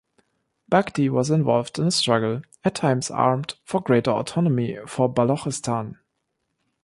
[0.71, 5.97] Bugti was involved in a struggle, at times armed, for greater autonomy for Balochistan.